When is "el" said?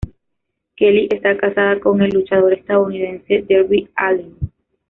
2.01-2.09